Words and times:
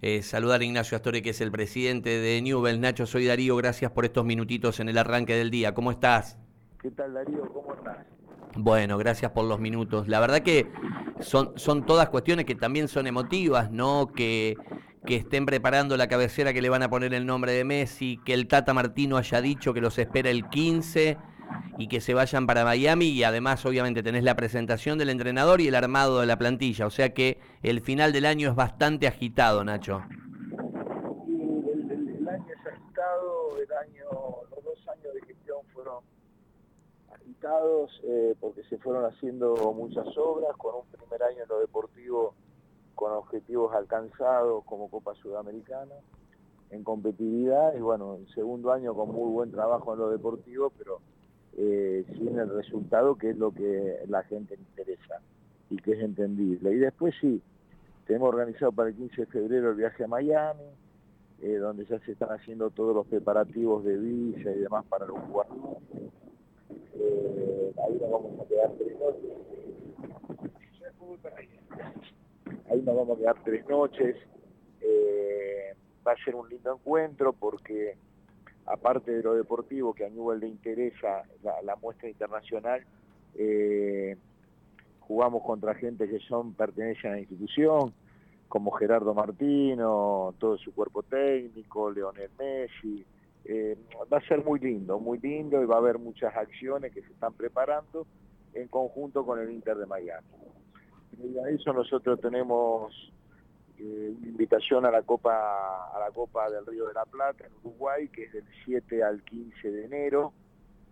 Eh, 0.00 0.22
saludar 0.22 0.60
a 0.60 0.64
Ignacio 0.64 0.96
Astore, 0.96 1.22
que 1.22 1.30
es 1.30 1.40
el 1.40 1.50
presidente 1.50 2.10
de 2.10 2.40
Newell. 2.42 2.80
Nacho, 2.80 3.06
soy 3.06 3.26
Darío, 3.26 3.56
gracias 3.56 3.90
por 3.90 4.04
estos 4.04 4.24
minutitos 4.24 4.80
en 4.80 4.88
el 4.88 4.98
arranque 4.98 5.34
del 5.34 5.50
día. 5.50 5.74
¿Cómo 5.74 5.90
estás? 5.90 6.38
¿Qué 6.80 6.90
tal, 6.90 7.14
Darío? 7.14 7.52
¿Cómo 7.52 7.74
estás? 7.74 7.98
Bueno, 8.56 8.98
gracias 8.98 9.32
por 9.32 9.44
los 9.44 9.60
minutos. 9.60 10.08
La 10.08 10.20
verdad 10.20 10.40
que 10.40 10.66
son, 11.20 11.52
son 11.56 11.84
todas 11.84 12.08
cuestiones 12.08 12.44
que 12.44 12.54
también 12.54 12.88
son 12.88 13.06
emotivas, 13.06 13.70
¿no? 13.70 14.08
Que, 14.14 14.56
que 15.04 15.16
estén 15.16 15.46
preparando 15.46 15.96
la 15.96 16.08
cabecera 16.08 16.52
que 16.52 16.62
le 16.62 16.68
van 16.68 16.82
a 16.82 16.90
poner 16.90 17.14
el 17.14 17.26
nombre 17.26 17.52
de 17.52 17.64
Messi, 17.64 18.20
que 18.24 18.34
el 18.34 18.46
Tata 18.46 18.74
Martino 18.74 19.16
haya 19.16 19.40
dicho 19.40 19.74
que 19.74 19.80
los 19.80 19.98
espera 19.98 20.30
el 20.30 20.48
15 20.48 21.16
y 21.78 21.86
que 21.86 22.00
se 22.00 22.12
vayan 22.12 22.46
para 22.46 22.64
Miami 22.64 23.06
y 23.06 23.22
además 23.22 23.64
obviamente 23.64 24.02
tenés 24.02 24.24
la 24.24 24.34
presentación 24.34 24.98
del 24.98 25.10
entrenador 25.10 25.60
y 25.60 25.68
el 25.68 25.76
armado 25.76 26.18
de 26.20 26.26
la 26.26 26.36
plantilla, 26.36 26.86
o 26.86 26.90
sea 26.90 27.14
que 27.14 27.38
el 27.62 27.80
final 27.80 28.12
del 28.12 28.26
año 28.26 28.50
es 28.50 28.56
bastante 28.56 29.06
agitado, 29.06 29.62
Nacho. 29.62 30.02
el, 31.28 32.28
año 32.28 32.46
es 32.52 32.66
agitado, 32.66 33.58
el 33.62 33.72
año, 33.72 34.10
los 34.50 34.64
dos 34.64 34.88
años 34.88 35.14
de 35.14 35.20
gestión 35.28 35.58
fueron 35.72 36.02
agitados 37.14 38.00
eh, 38.04 38.34
porque 38.40 38.64
se 38.64 38.76
fueron 38.78 39.04
haciendo 39.04 39.54
muchas 39.72 40.06
obras, 40.16 40.56
con 40.56 40.74
un 40.74 40.86
primer 40.90 41.22
año 41.22 41.44
en 41.44 41.48
lo 41.48 41.60
deportivo 41.60 42.34
con 42.96 43.12
objetivos 43.12 43.72
alcanzados 43.76 44.64
como 44.64 44.90
Copa 44.90 45.14
Sudamericana 45.14 45.94
en 46.70 46.82
competitividad 46.82 47.76
y 47.76 47.80
bueno, 47.80 48.16
el 48.16 48.28
segundo 48.34 48.72
año 48.72 48.92
con 48.92 49.12
muy 49.12 49.30
buen 49.30 49.52
trabajo 49.52 49.92
en 49.92 50.00
lo 50.00 50.10
deportivo, 50.10 50.72
pero 50.76 51.00
eh, 51.60 52.04
sin 52.16 52.38
el 52.38 52.48
resultado 52.50 53.16
que 53.16 53.30
es 53.30 53.36
lo 53.36 53.52
que 53.52 53.98
la 54.06 54.22
gente 54.22 54.54
interesa 54.54 55.20
y 55.70 55.76
que 55.76 55.92
es 55.92 56.00
entendible. 56.00 56.72
Y 56.72 56.76
después 56.76 57.14
sí, 57.20 57.42
tenemos 58.06 58.28
organizado 58.28 58.70
para 58.70 58.90
el 58.90 58.94
15 58.94 59.22
de 59.22 59.26
febrero 59.26 59.70
el 59.70 59.76
viaje 59.76 60.04
a 60.04 60.06
Miami, 60.06 60.62
eh, 61.42 61.56
donde 61.56 61.84
ya 61.84 61.98
se 62.00 62.12
están 62.12 62.30
haciendo 62.30 62.70
todos 62.70 62.94
los 62.94 63.06
preparativos 63.08 63.84
de 63.84 63.96
visa 63.96 64.50
y 64.52 64.60
demás 64.60 64.84
para 64.88 65.06
los 65.06 65.18
jugadores. 65.18 65.82
Eh, 66.94 67.72
ahí 67.84 67.98
nos 68.00 68.10
vamos 68.10 68.40
a 68.40 68.48
quedar 68.48 68.72
tres 68.78 68.98
noches. 69.00 69.32
Ahí 72.70 72.82
nos 72.82 72.96
vamos 72.96 73.16
a 73.16 73.20
quedar 73.20 73.44
tres 73.44 73.68
noches. 73.68 74.16
Eh, 74.80 75.74
va 76.06 76.12
a 76.12 76.24
ser 76.24 76.36
un 76.36 76.48
lindo 76.48 76.72
encuentro 76.72 77.32
porque 77.32 77.96
aparte 78.70 79.12
de 79.12 79.22
lo 79.22 79.34
deportivo 79.34 79.94
que 79.94 80.04
a 80.04 80.08
Newell 80.08 80.40
le 80.40 80.48
interesa 80.48 81.24
la, 81.42 81.76
muestra 81.76 82.08
internacional, 82.08 82.84
eh, 83.34 84.16
jugamos 85.00 85.42
contra 85.42 85.74
gente 85.74 86.08
que 86.08 86.18
son 86.20 86.54
pertenecen 86.54 87.10
a 87.10 87.14
la 87.14 87.20
institución, 87.20 87.92
como 88.48 88.70
Gerardo 88.72 89.14
Martino, 89.14 90.34
todo 90.38 90.56
su 90.58 90.74
cuerpo 90.74 91.02
técnico, 91.02 91.90
Leonel 91.90 92.30
Messi. 92.38 93.04
Eh, 93.44 93.76
va 94.12 94.18
a 94.18 94.28
ser 94.28 94.44
muy 94.44 94.60
lindo, 94.60 94.98
muy 94.98 95.18
lindo 95.18 95.62
y 95.62 95.66
va 95.66 95.76
a 95.76 95.78
haber 95.78 95.98
muchas 95.98 96.34
acciones 96.36 96.92
que 96.92 97.00
se 97.02 97.12
están 97.12 97.32
preparando 97.32 98.06
en 98.52 98.68
conjunto 98.68 99.24
con 99.24 99.38
el 99.38 99.50
Inter 99.50 99.76
de 99.76 99.86
Miami. 99.86 100.26
Y 101.22 101.38
a 101.38 101.48
eso 101.48 101.72
nosotros 101.72 102.20
tenemos 102.20 102.92
eh, 103.80 104.14
una 104.16 104.26
invitación 104.26 104.86
a 104.86 104.90
la 104.90 105.02
Copa 105.02 105.90
a 105.94 106.00
la 106.00 106.10
Copa 106.10 106.50
del 106.50 106.66
Río 106.66 106.86
de 106.86 106.94
la 106.94 107.04
Plata 107.04 107.46
en 107.46 107.52
Uruguay, 107.62 108.08
que 108.08 108.24
es 108.24 108.32
del 108.32 108.44
7 108.64 109.02
al 109.04 109.22
15 109.22 109.70
de 109.70 109.84
enero, 109.84 110.32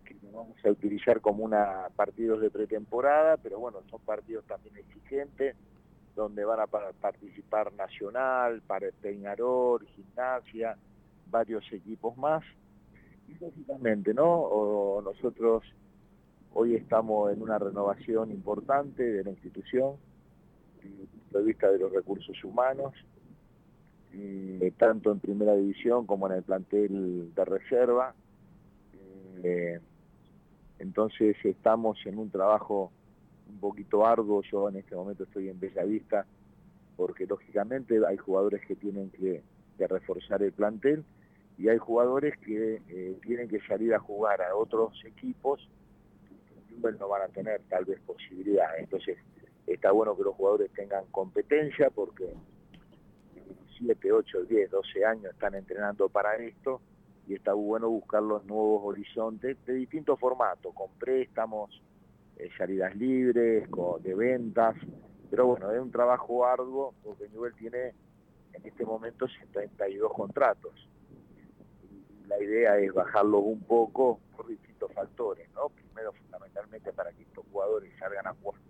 que 0.05 0.15
vamos 0.31 0.57
a 0.63 0.69
utilizar 0.69 1.19
como 1.19 1.43
una 1.43 1.89
partidos 1.95 2.39
de 2.39 2.49
pretemporada, 2.49 3.37
pero 3.37 3.59
bueno, 3.59 3.79
son 3.89 3.99
partidos 4.01 4.45
también 4.45 4.77
exigentes, 4.77 5.55
donde 6.15 6.45
van 6.45 6.61
a 6.61 6.67
participar 6.67 7.73
Nacional, 7.73 8.61
para 8.65 8.87
Peñarol, 9.01 9.85
Gimnasia, 9.87 10.77
varios 11.29 11.65
equipos 11.73 12.17
más. 12.17 12.43
Y 13.27 13.33
lógicamente, 13.43 14.13
¿no? 14.13 15.01
nosotros 15.03 15.63
hoy 16.53 16.75
estamos 16.75 17.31
en 17.33 17.41
una 17.41 17.59
renovación 17.59 18.31
importante 18.31 19.03
de 19.03 19.23
la 19.25 19.29
institución, 19.31 19.97
de 21.31 21.43
vista 21.43 21.71
de 21.71 21.79
los 21.79 21.91
recursos 21.91 22.43
humanos, 22.43 22.93
eh, 24.13 24.71
tanto 24.77 25.11
en 25.11 25.19
primera 25.19 25.55
división 25.55 26.05
como 26.05 26.27
en 26.27 26.37
el 26.37 26.43
plantel 26.43 27.33
de 27.33 27.45
reserva. 27.45 28.13
Eh, 29.43 29.79
entonces 30.79 31.35
estamos 31.43 31.97
en 32.05 32.17
un 32.17 32.29
trabajo 32.29 32.91
un 33.49 33.59
poquito 33.59 34.05
arduo, 34.05 34.41
yo 34.43 34.69
en 34.69 34.77
este 34.77 34.95
momento 34.95 35.23
estoy 35.23 35.49
en 35.49 35.59
Bellavista, 35.59 36.25
porque 36.95 37.25
lógicamente 37.25 37.99
hay 38.05 38.17
jugadores 38.17 38.65
que 38.65 38.75
tienen 38.75 39.09
que, 39.11 39.43
reforzar 39.79 40.41
el 40.41 40.53
plantel 40.53 41.05
y 41.59 41.69
hay 41.69 41.77
jugadores 41.77 42.35
que 42.39 42.81
eh, 42.89 43.19
tienen 43.21 43.47
que 43.47 43.59
salir 43.67 43.93
a 43.93 43.99
jugar 43.99 44.41
a 44.41 44.55
otros 44.55 44.99
equipos 45.05 45.69
que 46.81 46.91
no 46.93 47.07
van 47.07 47.21
a 47.21 47.27
tener 47.27 47.61
tal 47.69 47.85
vez 47.85 47.99
posibilidad. 48.01 48.67
Entonces 48.79 49.17
está 49.73 49.91
bueno 49.91 50.15
que 50.15 50.23
los 50.23 50.35
jugadores 50.35 50.71
tengan 50.71 51.05
competencia 51.07 51.89
porque 51.89 52.33
7, 53.77 54.11
8, 54.11 54.43
10, 54.45 54.71
12 54.71 55.05
años 55.05 55.33
están 55.33 55.55
entrenando 55.55 56.09
para 56.09 56.35
esto 56.37 56.81
y 57.27 57.35
está 57.35 57.53
bueno 57.53 57.89
buscar 57.89 58.23
los 58.23 58.45
nuevos 58.45 58.81
horizontes 58.85 59.57
de 59.65 59.73
distintos 59.73 60.17
formatos, 60.19 60.73
con 60.73 60.89
préstamos, 60.97 61.81
eh, 62.37 62.49
salidas 62.57 62.95
libres, 62.95 63.67
de 64.01 64.15
ventas, 64.15 64.75
pero 65.29 65.47
bueno, 65.47 65.71
es 65.71 65.81
un 65.81 65.91
trabajo 65.91 66.45
arduo 66.45 66.93
porque 67.03 67.27
Newell 67.29 67.53
tiene 67.55 67.93
en 68.53 68.65
este 68.65 68.85
momento 68.85 69.27
72 69.27 70.13
contratos. 70.13 70.71
La 72.27 72.41
idea 72.41 72.77
es 72.77 72.93
bajarlos 72.93 73.41
un 73.43 73.61
poco 73.61 74.19
por 74.35 74.47
distintos 74.47 74.91
factores, 74.93 75.49
¿no? 75.53 75.69
Primero 75.69 76.13
fundamentalmente 76.13 76.93
para 76.93 77.11
que 77.11 77.23
estos 77.23 77.45
jugadores 77.51 77.91
salgan 77.99 78.27
a 78.27 78.33
jugar 78.35 78.61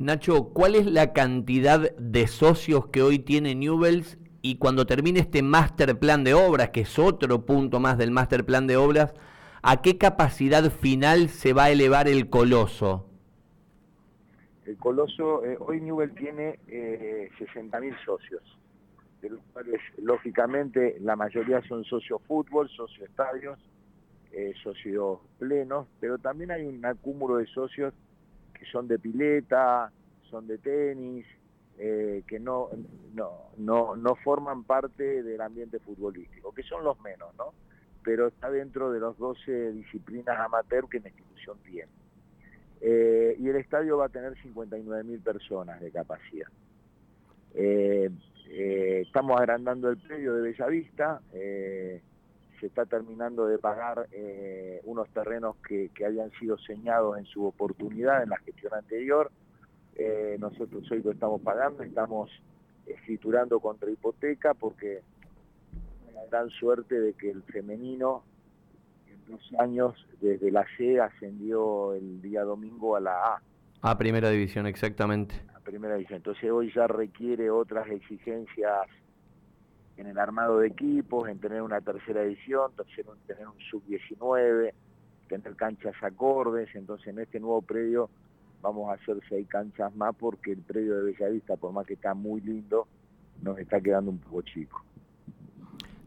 Nacho, 0.00 0.54
¿cuál 0.54 0.76
es 0.76 0.86
la 0.86 1.12
cantidad 1.12 1.94
de 1.94 2.26
socios 2.26 2.86
que 2.86 3.02
hoy 3.02 3.18
tiene 3.18 3.54
Newells 3.54 4.16
y 4.40 4.56
cuando 4.56 4.86
termine 4.86 5.20
este 5.20 5.42
master 5.42 5.98
plan 5.98 6.24
de 6.24 6.32
obras, 6.32 6.70
que 6.70 6.80
es 6.80 6.98
otro 6.98 7.44
punto 7.44 7.80
más 7.80 7.98
del 7.98 8.10
master 8.10 8.46
plan 8.46 8.66
de 8.66 8.78
obras, 8.78 9.12
¿a 9.60 9.82
qué 9.82 9.98
capacidad 9.98 10.70
final 10.70 11.28
se 11.28 11.52
va 11.52 11.64
a 11.64 11.70
elevar 11.70 12.08
el 12.08 12.30
coloso? 12.30 13.10
El 14.64 14.78
coloso, 14.78 15.44
eh, 15.44 15.58
hoy 15.60 15.82
Newell 15.82 16.14
tiene 16.14 16.58
eh, 16.68 17.28
60.000 17.38 17.94
socios, 18.02 18.42
de 19.20 19.28
los 19.28 19.40
cuales 19.52 19.82
lógicamente 19.98 20.96
la 21.00 21.14
mayoría 21.14 21.60
son 21.68 21.84
socios 21.84 22.22
fútbol, 22.26 22.70
socios 22.70 23.06
estadios, 23.06 23.58
eh, 24.32 24.54
socios 24.62 25.18
plenos, 25.38 25.88
pero 26.00 26.16
también 26.16 26.52
hay 26.52 26.64
un 26.64 26.82
acúmulo 26.86 27.36
de 27.36 27.44
socios 27.48 27.92
que 28.60 28.66
son 28.66 28.86
de 28.86 28.98
pileta, 28.98 29.90
son 30.30 30.46
de 30.46 30.58
tenis, 30.58 31.26
eh, 31.78 32.22
que 32.26 32.38
no, 32.38 32.68
no, 33.14 33.96
no, 33.96 34.14
forman 34.16 34.64
parte 34.64 35.22
del 35.22 35.40
ambiente 35.40 35.78
futbolístico, 35.78 36.52
que 36.52 36.62
son 36.62 36.84
los 36.84 37.00
menos, 37.00 37.34
¿no? 37.38 37.54
Pero 38.04 38.26
está 38.26 38.50
dentro 38.50 38.92
de 38.92 39.00
las 39.00 39.16
12 39.16 39.72
disciplinas 39.72 40.38
amateur 40.38 40.86
que 40.90 41.00
la 41.00 41.08
institución 41.08 41.58
tiene. 41.64 41.90
Eh, 42.82 43.34
y 43.38 43.48
el 43.48 43.56
estadio 43.56 43.96
va 43.96 44.06
a 44.06 44.08
tener 44.10 44.38
59 44.42 45.04
mil 45.04 45.20
personas 45.20 45.80
de 45.80 45.90
capacidad. 45.90 46.48
Eh, 47.54 48.10
estamos 48.46 49.40
agrandando 49.40 49.88
el 49.88 49.96
predio 49.96 50.34
de 50.34 50.42
Bellavista, 50.42 51.22
se 52.60 52.66
está 52.66 52.84
terminando 52.84 53.46
de 53.46 53.58
pagar 53.58 54.06
eh, 54.12 54.80
unos 54.84 55.08
terrenos 55.10 55.56
que, 55.66 55.90
que, 55.94 56.04
habían 56.04 56.30
sido 56.32 56.58
señados 56.58 57.18
en 57.18 57.24
su 57.24 57.44
oportunidad 57.44 58.22
en 58.22 58.28
la 58.28 58.36
gestión 58.38 58.74
anterior. 58.74 59.30
Eh, 59.96 60.36
nosotros 60.38 60.88
hoy 60.90 61.02
lo 61.02 61.10
estamos 61.10 61.40
pagando, 61.40 61.82
estamos 61.82 62.30
escriturando 62.86 63.60
contra 63.60 63.90
hipoteca 63.90 64.54
porque 64.54 65.02
la 66.14 66.26
gran 66.30 66.50
suerte 66.50 67.00
de 67.00 67.14
que 67.14 67.30
el 67.30 67.42
femenino 67.44 68.22
en 69.06 69.32
dos 69.32 69.42
años 69.58 69.94
desde 70.20 70.50
la 70.50 70.66
C 70.76 71.00
ascendió 71.00 71.94
el 71.94 72.20
día 72.20 72.42
domingo 72.42 72.96
a 72.96 73.00
la 73.00 73.12
A. 73.12 73.42
A 73.82 73.96
primera 73.96 74.28
división, 74.28 74.66
exactamente. 74.66 75.34
A 75.54 75.60
primera 75.60 75.94
división. 75.94 76.18
Entonces 76.18 76.50
hoy 76.50 76.70
ya 76.74 76.86
requiere 76.86 77.50
otras 77.50 77.88
exigencias 77.88 78.86
en 80.00 80.06
el 80.06 80.18
armado 80.18 80.60
de 80.60 80.68
equipos, 80.68 81.28
en 81.28 81.38
tener 81.38 81.60
una 81.60 81.82
tercera 81.82 82.22
edición, 82.22 82.72
tener 83.26 83.46
un 83.46 83.60
sub-19, 83.70 84.72
tener 85.28 85.56
canchas 85.56 85.94
acordes, 86.00 86.74
entonces 86.74 87.08
en 87.08 87.18
este 87.18 87.38
nuevo 87.38 87.60
predio 87.60 88.08
vamos 88.62 88.90
a 88.90 88.94
hacer 88.94 89.18
seis 89.28 89.46
canchas 89.46 89.94
más 89.94 90.16
porque 90.16 90.52
el 90.52 90.62
predio 90.62 90.96
de 90.96 91.12
Bellavista, 91.12 91.56
por 91.56 91.72
más 91.72 91.86
que 91.86 91.94
está 91.94 92.14
muy 92.14 92.40
lindo, 92.40 92.88
nos 93.42 93.58
está 93.58 93.78
quedando 93.78 94.10
un 94.10 94.18
poco 94.18 94.40
chico. 94.40 94.82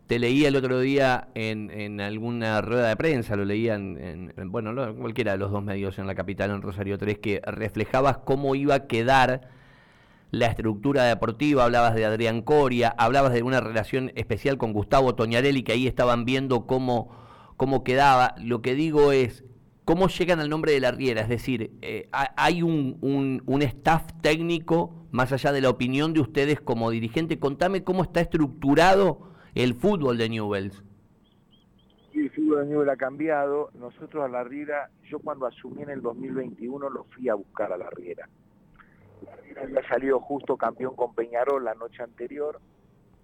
Te 0.07 0.17
leía 0.17 0.47
el 0.47 0.55
otro 0.55 0.79
día 0.79 1.27
en, 1.35 2.01
alguna 2.01 2.61
rueda 2.61 2.89
de 2.89 2.97
prensa, 2.97 3.35
lo 3.35 3.45
leía 3.45 3.75
en, 3.75 4.33
bueno, 4.47 4.73
cualquiera 4.95 5.33
de 5.33 5.37
los 5.37 5.51
dos 5.51 5.63
medios 5.63 5.99
en 5.99 6.07
la 6.07 6.15
capital, 6.15 6.49
en 6.49 6.63
Rosario 6.63 6.97
3, 6.97 7.19
que 7.19 7.41
reflejabas 7.45 8.17
cómo 8.17 8.55
iba 8.55 8.73
a 8.73 8.87
quedar 8.87 9.49
la 10.33 10.47
estructura 10.47 11.03
deportiva, 11.03 11.63
hablabas 11.63 11.93
de 11.93 12.05
Adrián 12.05 12.41
Coria, 12.41 12.95
hablabas 12.97 13.33
de 13.33 13.43
una 13.43 13.61
relación 13.61 14.11
especial 14.15 14.57
con 14.57 14.73
Gustavo 14.73 15.13
Toñarelli, 15.13 15.61
que 15.61 15.73
ahí 15.73 15.85
estaban 15.85 16.25
viendo 16.25 16.65
cómo, 16.65 17.15
cómo 17.55 17.83
quedaba. 17.83 18.33
Lo 18.43 18.63
que 18.63 18.73
digo 18.73 19.11
es, 19.11 19.45
¿cómo 19.85 20.07
llegan 20.07 20.39
al 20.39 20.49
nombre 20.49 20.71
de 20.71 20.79
la 20.79 20.89
Riera? 20.89 21.21
Es 21.21 21.29
decir, 21.29 21.69
eh, 21.83 22.09
hay 22.11 22.63
un, 22.63 22.97
un, 23.45 23.61
staff 23.61 24.07
técnico, 24.21 25.05
más 25.11 25.31
allá 25.31 25.51
de 25.51 25.61
la 25.61 25.69
opinión 25.69 26.13
de 26.13 26.21
ustedes 26.21 26.59
como 26.59 26.89
dirigente. 26.89 27.37
Contame 27.37 27.83
cómo 27.83 28.01
está 28.01 28.19
estructurado 28.19 29.35
el 29.53 29.75
fútbol 29.75 30.17
de 30.17 30.29
Newells. 30.29 30.83
el 32.15 32.31
fútbol 32.31 32.61
de 32.61 32.65
Newells 32.71 32.91
ha 32.91 32.97
cambiado. 32.97 33.69
Nosotros 33.75 34.25
a 34.25 34.27
la 34.29 34.43
Riera, 34.43 34.89
yo 35.11 35.19
cuando 35.19 35.45
asumí 35.45 35.83
en 35.83 35.91
el 35.91 36.01
2021 36.01 36.89
lo 36.89 37.03
fui 37.03 37.29
a 37.29 37.35
buscar 37.35 37.71
a 37.71 37.77
la 37.77 37.91
Riera 37.91 38.27
había 39.61 39.87
salido 39.87 40.19
justo 40.19 40.57
campeón 40.57 40.95
con 40.95 41.13
Peñarol 41.13 41.63
la 41.63 41.73
noche 41.73 42.03
anterior, 42.03 42.59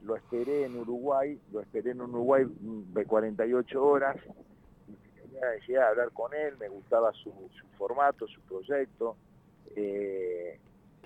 lo 0.03 0.15
esperé 0.15 0.65
en 0.65 0.77
Uruguay, 0.77 1.39
lo 1.51 1.61
esperé 1.61 1.91
en 1.91 2.01
Uruguay 2.01 2.45
de 2.47 3.05
48 3.05 3.83
horas, 3.83 4.17
tenía 5.65 5.85
a 5.85 5.89
hablar 5.89 6.11
con 6.11 6.33
él, 6.33 6.57
me 6.57 6.69
gustaba 6.69 7.11
su, 7.13 7.31
formato, 7.77 8.27
su 8.27 8.41
proyecto, 8.41 9.15
eh, 9.75 10.59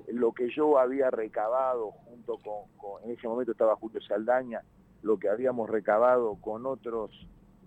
lo 0.07 0.31
que 0.31 0.50
yo 0.50 0.78
había 0.80 1.10
recabado 1.12 1.92
junto 1.92 2.38
con, 2.38 3.04
en 3.04 3.12
ese 3.12 3.28
momento 3.28 3.51
estaba 3.51 3.75
Julio 3.75 4.01
Saldaña, 4.01 4.62
lo 5.01 5.18
que 5.18 5.30
habíamos 5.30 5.69
recabado 5.69 6.36
con 6.42 6.66
otros 6.66 7.12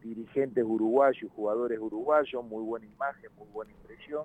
dirigentes 0.03 0.65
uruguayos, 0.65 1.31
jugadores 1.35 1.79
uruguayos, 1.79 2.45
muy 2.45 2.63
buena 2.63 2.87
imagen, 2.87 3.31
muy 3.37 3.49
buena 3.49 3.73
impresión, 3.73 4.25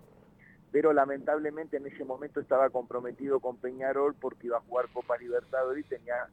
pero 0.71 0.93
lamentablemente 0.93 1.77
en 1.77 1.87
ese 1.87 2.05
momento 2.05 2.39
estaba 2.39 2.69
comprometido 2.69 3.39
con 3.39 3.57
Peñarol 3.57 4.15
porque 4.15 4.47
iba 4.47 4.57
a 4.57 4.61
jugar 4.61 4.87
Copa 4.93 5.17
Libertadores 5.17 5.85
y 5.85 5.89
tenía 5.89 6.27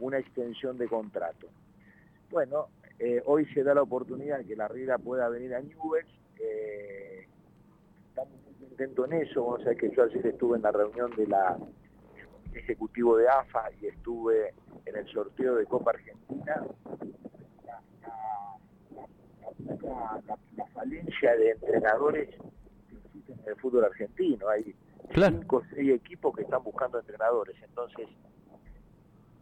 una 0.00 0.18
extensión 0.18 0.76
de 0.76 0.88
contrato. 0.88 1.48
Bueno, 2.30 2.68
eh, 2.98 3.22
hoy 3.24 3.46
se 3.54 3.62
da 3.62 3.74
la 3.74 3.82
oportunidad 3.82 4.38
de 4.38 4.44
que 4.44 4.56
la 4.56 4.68
Riera 4.68 4.98
pueda 4.98 5.28
venir 5.28 5.54
a 5.54 5.60
Newell's. 5.60 6.10
Eh, 6.38 7.26
estamos 8.10 8.34
muy 8.44 8.68
contentos 8.68 9.10
en 9.10 9.22
eso. 9.22 9.46
O 9.46 9.58
sea 9.60 9.74
que 9.74 9.90
yo 9.90 10.02
ayer 10.02 10.26
estuve 10.26 10.56
en 10.56 10.62
la 10.62 10.72
reunión 10.72 11.10
de 11.16 11.26
la 11.26 11.56
ejecutivo 12.54 13.16
de 13.16 13.28
AFA 13.28 13.70
y 13.80 13.86
estuve 13.86 14.52
en 14.84 14.96
el 14.96 15.06
sorteo 15.08 15.54
de 15.54 15.64
Copa 15.66 15.92
Argentina. 15.92 16.64
la 20.56 20.66
falencia 20.74 21.36
de 21.36 21.50
entrenadores 21.50 22.28
en 23.48 23.54
el 23.54 23.60
fútbol 23.60 23.84
argentino. 23.84 24.48
Hay 24.48 24.74
cinco 25.14 25.56
o 25.56 25.62
seis 25.74 25.90
equipos 25.90 26.34
que 26.36 26.42
están 26.42 26.62
buscando 26.62 26.98
entrenadores. 26.98 27.56
Entonces, 27.62 28.08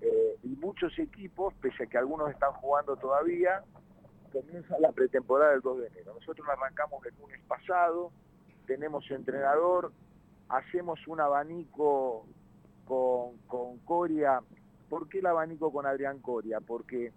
eh, 0.00 0.38
y 0.42 0.48
muchos 0.56 0.96
equipos, 0.98 1.54
pese 1.54 1.84
a 1.84 1.86
que 1.86 1.98
algunos 1.98 2.30
están 2.30 2.52
jugando 2.52 2.96
todavía, 2.96 3.62
comienza 4.32 4.78
la 4.78 4.92
pretemporada 4.92 5.52
del 5.52 5.60
2 5.60 5.80
de 5.80 5.86
enero. 5.88 6.14
Nosotros 6.14 6.46
arrancamos 6.48 7.04
el 7.06 7.14
lunes 7.18 7.40
pasado, 7.48 8.12
tenemos 8.66 9.10
entrenador, 9.10 9.92
hacemos 10.48 11.06
un 11.06 11.20
abanico 11.20 12.26
con, 12.84 13.38
con 13.46 13.78
Coria. 13.78 14.40
¿Por 14.88 15.08
qué 15.08 15.18
el 15.18 15.26
abanico 15.26 15.72
con 15.72 15.86
Adrián 15.86 16.20
Coria? 16.20 16.60
Porque 16.60 17.12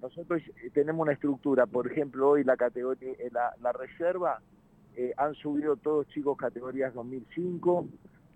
nosotros 0.00 0.42
tenemos 0.72 1.02
una 1.02 1.12
estructura, 1.12 1.66
por 1.66 1.90
ejemplo, 1.90 2.30
hoy 2.30 2.44
la 2.44 2.56
categoría, 2.56 3.14
la, 3.32 3.54
la 3.60 3.72
reserva 3.72 4.40
eh, 4.96 5.12
han 5.16 5.34
subido 5.34 5.76
todos 5.76 6.08
chicos 6.08 6.36
categorías 6.36 6.94
2005, 6.94 7.86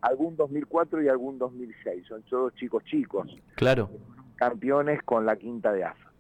algún 0.01 0.37
2004 0.37 1.03
y 1.03 1.09
algún 1.09 1.39
2006. 1.39 2.07
Son 2.07 2.23
todos 2.23 2.55
chicos 2.55 2.85
chicos. 2.85 3.37
Claro. 3.57 3.91
Campeones 4.37 5.03
con 5.03 5.27
la 5.27 5.37
quinta 5.37 5.73
de 5.73 5.85
AFA. 5.85 6.13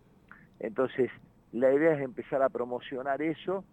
Entonces, 0.60 1.10
la 1.52 1.72
idea 1.72 1.94
es 1.94 2.00
empezar 2.00 2.42
a 2.42 2.48
promocionar 2.48 3.22
eso. 3.22 3.64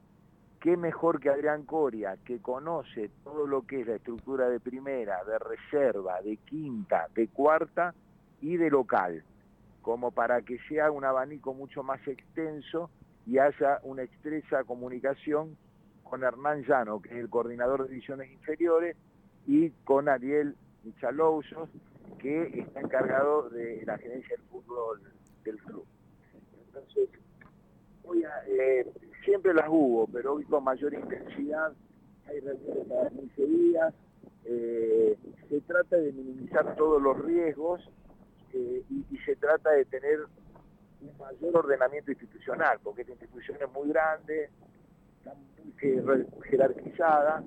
Qué 0.59 0.77
mejor 0.77 1.19
que 1.19 1.29
Adrián 1.29 1.63
Coria, 1.63 2.17
que 2.23 2.39
conoce 2.39 3.09
todo 3.23 3.47
lo 3.47 3.63
que 3.63 3.81
es 3.81 3.87
la 3.87 3.95
estructura 3.95 4.47
de 4.49 4.59
primera, 4.59 5.23
de 5.23 5.39
reserva, 5.39 6.21
de 6.21 6.37
quinta, 6.37 7.07
de 7.15 7.27
cuarta 7.29 7.95
y 8.41 8.57
de 8.57 8.69
local, 8.69 9.23
como 9.81 10.11
para 10.11 10.41
que 10.41 10.59
sea 10.69 10.91
un 10.91 11.05
abanico 11.05 11.55
mucho 11.55 11.81
más 11.81 12.05
extenso 12.07 12.91
y 13.25 13.39
haya 13.39 13.79
una 13.83 14.03
estrecha 14.03 14.63
comunicación 14.63 15.57
con 16.11 16.25
Hernán 16.25 16.65
Llano, 16.65 17.01
que 17.01 17.07
es 17.07 17.15
el 17.15 17.29
coordinador 17.29 17.83
de 17.83 17.89
divisiones 17.89 18.29
inferiores, 18.29 18.97
y 19.47 19.69
con 19.85 20.09
Ariel 20.09 20.57
Michalousos, 20.83 21.69
que 22.19 22.59
está 22.59 22.81
encargado 22.81 23.49
de 23.49 23.81
la 23.85 23.97
gerencia 23.97 24.35
del 24.35 24.45
fútbol 24.47 25.01
del 25.45 25.57
club. 25.59 25.85
Entonces, 26.67 27.09
eh, 28.45 28.91
siempre 29.23 29.53
las 29.53 29.69
hubo, 29.69 30.05
pero 30.07 30.33
hoy 30.33 30.43
con 30.43 30.65
mayor 30.65 30.93
intensidad, 30.93 31.71
hay 32.27 32.41
reuniones 32.41 32.87
cada 32.89 33.09
15 33.09 33.45
días, 33.45 33.93
eh, 34.43 35.17
se 35.47 35.61
trata 35.61 35.95
de 35.95 36.11
minimizar 36.11 36.75
todos 36.75 37.01
los 37.01 37.23
riesgos 37.23 37.89
eh, 38.51 38.83
y, 38.89 39.05
y, 39.09 39.17
se 39.19 39.37
trata 39.37 39.71
de 39.71 39.85
tener 39.85 40.19
un 40.99 41.17
mayor 41.17 41.55
ordenamiento 41.55 42.11
institucional, 42.11 42.79
porque 42.83 43.03
esta 43.03 43.13
institución 43.13 43.57
es 43.61 43.71
muy 43.71 43.87
grande, 43.87 44.49
jerarquizada. 46.43 47.43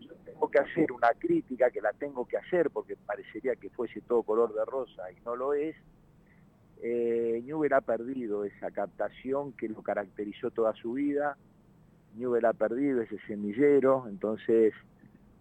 Yo 0.00 0.14
tengo 0.24 0.50
que 0.50 0.58
hacer 0.58 0.92
una 0.92 1.10
crítica, 1.18 1.70
que 1.70 1.80
la 1.80 1.92
tengo 1.92 2.26
que 2.26 2.36
hacer 2.36 2.70
porque 2.70 2.96
parecería 2.96 3.56
que 3.56 3.70
fuese 3.70 4.00
todo 4.02 4.22
color 4.22 4.54
de 4.54 4.64
rosa 4.64 5.10
y 5.12 5.20
no 5.24 5.36
lo 5.36 5.54
es. 5.54 5.76
Eh, 6.80 7.42
Newell 7.44 7.72
ha 7.72 7.80
perdido 7.80 8.44
esa 8.44 8.70
captación 8.70 9.52
que 9.52 9.68
lo 9.68 9.82
caracterizó 9.82 10.50
toda 10.50 10.74
su 10.74 10.92
vida. 10.92 11.36
Newell 12.14 12.44
ha 12.44 12.52
perdido 12.52 13.02
ese 13.02 13.18
semillero, 13.26 14.06
entonces 14.08 14.74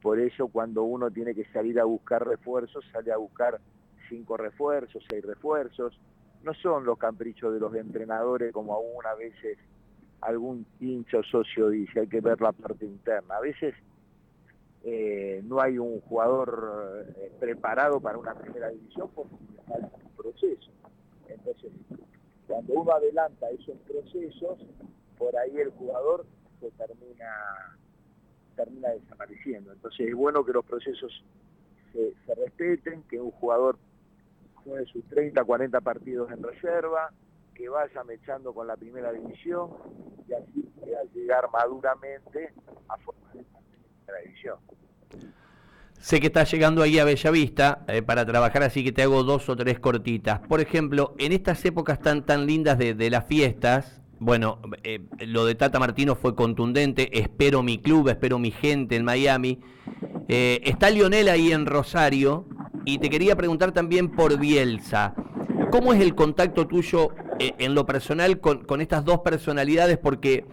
por 0.02 0.20
eso 0.20 0.48
cuando 0.48 0.84
uno 0.84 1.12
tiene 1.12 1.34
que 1.36 1.46
salir 1.46 1.80
a 1.80 1.86
buscar 1.86 2.28
refuerzos, 2.28 2.86
sale 2.92 3.12
a 3.12 3.18
buscar 3.18 3.60
cinco 4.10 4.38
refuerzos, 4.38 5.04
seis 5.10 5.24
refuerzos. 5.26 6.00
No 6.44 6.54
son 6.54 6.86
los 6.86 6.98
caprichos 6.98 7.54
de 7.54 7.60
los 7.60 7.76
entrenadores 7.76 8.52
como 8.54 8.74
aún 8.74 9.06
a 9.06 9.16
veces 9.16 9.58
algún 10.22 10.66
hincha 10.80 11.22
socio 11.24 11.70
dice, 11.70 12.02
hay 12.02 12.08
que 12.08 12.22
ver 12.22 12.42
la 12.42 12.52
parte 12.52 12.86
interna. 12.86 13.36
A 13.38 13.42
veces 13.42 13.76
eh, 14.84 15.42
no 15.44 15.60
hay 15.62 15.78
un 15.78 16.02
jugador 16.02 17.06
eh, 17.18 17.32
preparado 17.40 18.00
para 18.00 18.18
una 18.18 18.34
primera 18.34 18.70
división 18.70 19.10
porque 19.14 19.36
falta 19.68 19.92
un 20.04 20.12
proceso. 20.16 20.72
Entonces, 21.28 21.72
cuando 22.48 22.74
uno 22.74 22.92
adelanta 22.94 23.50
esos 23.50 23.78
procesos, 23.80 24.60
por 25.18 25.36
ahí 25.38 25.58
el 25.58 25.72
jugador 25.72 26.26
se 26.60 26.72
termina, 26.72 27.78
termina 28.56 28.90
desapareciendo. 28.90 29.74
Entonces 29.74 30.08
es 30.08 30.16
bueno 30.16 30.46
que 30.46 30.54
los 30.54 30.66
procesos 30.66 31.24
se, 31.94 32.14
se 32.26 32.36
respeten, 32.36 33.04
que 33.04 33.20
un 33.20 33.32
jugador 33.32 33.78
juegue 34.56 34.86
sus 34.86 35.04
30, 35.06 35.44
40 35.44 35.82
partidos 35.82 36.32
en 36.32 36.44
reserva, 36.44 37.12
que 37.58 37.68
vaya 37.70 38.04
mechando 38.04 38.54
con 38.54 38.68
la 38.68 38.78
primera 38.78 39.12
división 39.12 39.72
y 40.28 40.34
así 40.34 40.62
pueda 40.80 41.00
llegar 41.14 41.50
maduramente 41.52 42.54
a 42.88 42.98
formar 42.98 43.36
esta 43.36 43.60
primera 43.60 44.22
división. 44.24 44.58
Sé 46.00 46.20
que 46.20 46.28
estás 46.28 46.52
llegando 46.52 46.84
ahí 46.84 47.00
a 47.00 47.06
Bellavista 47.06 47.84
eh, 47.88 48.04
para 48.04 48.24
trabajar, 48.26 48.62
así 48.62 48.84
que 48.84 48.92
te 48.92 49.02
hago 49.02 49.24
dos 49.24 49.50
o 49.50 49.56
tres 49.56 49.80
cortitas. 49.80 50.40
Por 50.42 50.62
ejemplo, 50.62 51.16
en 51.18 51.32
estas 51.32 51.66
épocas 51.66 52.00
tan, 52.00 52.24
tan 52.24 52.46
lindas 52.46 52.78
de, 52.78 53.10
las 53.10 53.26
fiestas, 53.26 54.02
bueno, 54.20 54.60
eh, 54.84 55.02
lo 55.26 55.46
de 55.46 55.56
Tata 55.56 55.80
Martino 55.80 56.16
fue 56.16 56.36
contundente, 56.36 57.10
espero 57.20 57.64
mi 57.64 57.80
club, 57.80 58.10
espero 58.10 58.38
mi 58.38 58.52
gente 58.52 58.96
en 58.96 59.04
Miami. 59.04 59.60
Eh, 60.28 60.62
está 60.64 60.92
Lionel 60.92 61.30
ahí 61.30 61.52
en 61.52 61.66
Rosario 61.66 62.46
y 62.86 63.00
te 63.00 63.10
quería 63.10 63.36
preguntar 63.36 63.72
también 63.72 64.12
por 64.12 64.38
Bielsa. 64.38 65.16
¿Cómo 65.72 65.94
es 65.94 66.02
el 66.02 66.14
contacto 66.14 66.68
tuyo 66.68 67.10
en 67.40 67.76
lo 67.76 67.86
personal 67.86 68.40
con, 68.40 68.82
estas 68.82 69.06
dos 69.06 69.20
personalidades? 69.20 69.98
Porque 69.98 70.46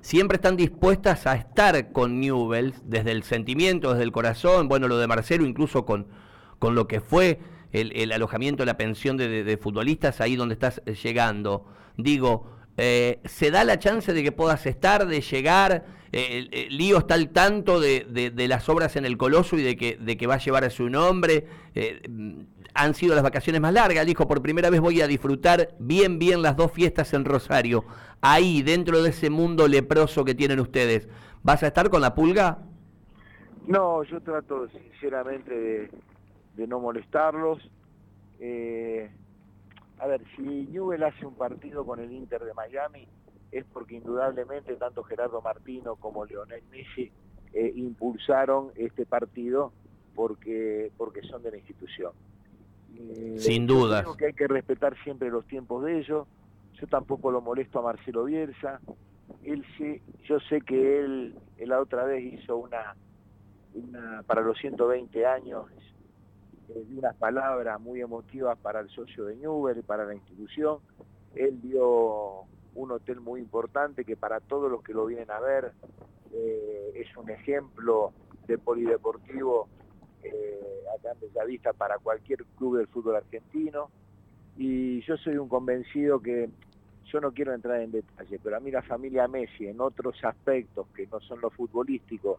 siempre 0.00 0.36
están 0.36 0.56
dispuestas 0.56 1.26
a 1.26 1.34
estar 1.34 1.92
con 1.92 2.20
Newells 2.20 2.82
desde 2.84 3.12
el 3.12 3.22
sentimiento, 3.22 3.90
desde 3.92 4.04
el 4.04 4.12
corazón, 4.12 4.68
bueno, 4.68 4.88
lo 4.88 4.98
de 4.98 5.06
Marcelo 5.06 5.46
incluso 5.46 5.84
con, 5.84 6.06
con 6.58 6.74
lo 6.74 6.86
que 6.86 7.00
fue 7.00 7.40
el, 7.72 8.12
alojamiento, 8.12 8.64
la 8.64 8.76
pensión 8.76 9.16
de, 9.16 9.58
futbolistas 9.60 10.20
ahí 10.20 10.36
donde 10.36 10.54
estás 10.54 10.82
eh, 10.86 10.94
llegando. 10.94 11.66
Digo, 11.96 12.50
eh, 12.76 13.20
¿se 13.24 13.50
da 13.50 13.64
la 13.64 13.78
chance 13.78 14.12
de 14.12 14.22
que 14.22 14.32
puedas 14.32 14.66
estar, 14.66 15.06
de 15.06 15.20
llegar? 15.20 15.84
el, 16.12 16.50
Lío 16.76 16.98
está 16.98 17.14
al 17.14 17.30
tanto 17.30 17.80
de, 17.80 18.32
las 18.48 18.68
obras 18.68 18.96
en 18.96 19.06
el 19.06 19.16
Coloso 19.16 19.56
y 19.56 19.62
de 19.62 19.76
que, 19.76 19.96
de 19.98 20.18
que 20.18 20.26
va 20.26 20.34
a 20.34 20.38
llevar 20.38 20.64
a 20.64 20.70
su 20.70 20.90
nombre 20.90 21.46
han 22.74 22.94
sido 22.94 23.14
las 23.14 23.22
vacaciones 23.22 23.60
más 23.60 23.72
largas. 23.72 24.06
Dijo, 24.06 24.26
por 24.26 24.42
primera 24.42 24.70
vez 24.70 24.80
voy 24.80 25.00
a 25.00 25.06
disfrutar 25.06 25.68
bien, 25.78 26.18
bien 26.18 26.42
las 26.42 26.56
dos 26.56 26.72
fiestas 26.72 27.12
en 27.14 27.24
Rosario. 27.24 27.84
Ahí, 28.20 28.62
dentro 28.62 29.02
de 29.02 29.10
ese 29.10 29.30
mundo 29.30 29.68
leproso 29.68 30.24
que 30.24 30.34
tienen 30.34 30.60
ustedes, 30.60 31.08
¿vas 31.42 31.62
a 31.62 31.68
estar 31.68 31.90
con 31.90 32.00
la 32.00 32.14
pulga? 32.14 32.58
No, 33.66 34.02
yo 34.04 34.20
trato 34.20 34.68
sinceramente 34.68 35.90
de 36.54 36.66
no 36.66 36.80
molestarlos. 36.80 37.58
a 39.98 40.06
ver, 40.06 40.22
si 40.36 40.42
Newell 40.42 41.04
hace 41.04 41.26
un 41.26 41.34
partido 41.34 41.84
con 41.84 42.00
el 42.00 42.12
Inter 42.12 42.42
de 42.44 42.54
Miami, 42.54 43.06
es 43.50 43.64
porque 43.72 43.96
indudablemente 43.96 44.74
tanto 44.76 45.02
Gerardo 45.04 45.42
Martino 45.42 45.96
como 45.96 46.24
Leonel 46.24 46.62
Messi 46.70 47.12
impulsaron 47.74 48.70
este 48.76 49.04
partido 49.04 49.72
porque, 50.14 50.90
porque 50.96 51.22
son 51.22 51.42
de 51.42 51.50
la 51.50 51.56
institución. 51.58 52.12
Eh, 52.98 53.36
Sin 53.38 53.66
duda. 53.66 54.02
Creo 54.02 54.16
que 54.16 54.26
hay 54.26 54.32
que 54.32 54.48
respetar 54.48 54.96
siempre 55.02 55.30
los 55.30 55.46
tiempos 55.46 55.84
de 55.84 55.98
ellos. 55.98 56.26
Yo 56.80 56.86
tampoco 56.86 57.30
lo 57.30 57.40
molesto 57.40 57.78
a 57.78 57.82
Marcelo 57.82 58.24
Bielsa. 58.24 58.80
Él 59.42 59.64
sí, 59.76 60.00
yo 60.24 60.38
sé 60.40 60.60
que 60.60 61.00
él, 61.00 61.34
la 61.58 61.80
otra 61.80 62.04
vez 62.04 62.22
hizo 62.24 62.56
una, 62.56 62.96
una 63.74 64.22
para 64.24 64.42
los 64.42 64.58
120 64.58 65.26
años 65.26 65.66
eh, 66.68 66.84
unas 66.96 67.14
palabras 67.16 67.80
muy 67.80 68.00
emotivas 68.00 68.58
para 68.58 68.80
el 68.80 68.88
socio 68.90 69.24
de 69.24 69.34
y 69.36 69.82
para 69.82 70.04
la 70.04 70.14
institución. 70.14 70.78
Él 71.34 71.60
dio 71.60 72.42
un 72.74 72.90
hotel 72.90 73.20
muy 73.20 73.40
importante 73.40 74.04
que 74.04 74.16
para 74.16 74.40
todos 74.40 74.70
los 74.70 74.82
que 74.82 74.92
lo 74.92 75.06
vienen 75.06 75.30
a 75.30 75.40
ver 75.40 75.72
eh, 76.32 76.92
es 76.94 77.16
un 77.16 77.30
ejemplo 77.30 78.12
de 78.46 78.58
polideportivo 78.58 79.68
eh, 80.22 80.71
acá 80.96 81.16
en 81.20 81.74
para 81.76 81.98
cualquier 81.98 82.44
club 82.56 82.78
del 82.78 82.86
fútbol 82.86 83.16
argentino. 83.16 83.90
Y 84.56 85.00
yo 85.02 85.16
soy 85.16 85.36
un 85.36 85.48
convencido 85.48 86.20
que 86.20 86.48
yo 87.06 87.20
no 87.20 87.32
quiero 87.32 87.52
entrar 87.54 87.80
en 87.80 87.92
detalle, 87.92 88.38
pero 88.42 88.56
a 88.56 88.60
mí 88.60 88.70
la 88.70 88.82
familia 88.82 89.28
Messi 89.28 89.66
en 89.66 89.80
otros 89.80 90.22
aspectos 90.24 90.86
que 90.94 91.06
no 91.06 91.20
son 91.20 91.40
los 91.40 91.52
futbolísticos, 91.52 92.38